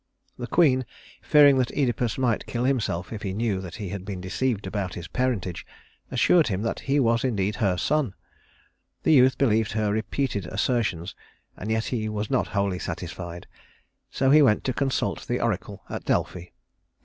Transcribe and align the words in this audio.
The 0.35 0.47
queen, 0.47 0.87
fearing 1.21 1.59
that 1.59 1.67
Œdipus 1.67 2.17
might 2.17 2.47
kill 2.47 2.63
himself 2.63 3.13
if 3.13 3.21
he 3.21 3.33
knew 3.35 3.61
that 3.61 3.75
he 3.75 3.89
had 3.89 4.03
been 4.03 4.19
deceived 4.19 4.65
about 4.65 4.95
his 4.95 5.07
parentage, 5.07 5.63
assured 6.09 6.47
him 6.47 6.63
that 6.63 6.79
he 6.79 6.99
was 6.99 7.23
indeed 7.23 7.57
her 7.57 7.77
son. 7.77 8.15
The 9.03 9.13
youth 9.13 9.37
believed 9.37 9.73
her 9.73 9.91
repeated 9.93 10.47
assertions, 10.47 11.13
and 11.55 11.69
yet 11.69 11.85
he 11.85 12.09
was 12.09 12.31
not 12.31 12.47
wholly 12.47 12.79
satisfied; 12.79 13.45
so 14.09 14.31
he 14.31 14.41
went 14.41 14.63
to 14.63 14.73
consult 14.73 15.27
the 15.27 15.39
oracle 15.39 15.83
at 15.87 16.03
Delphi. 16.05 16.45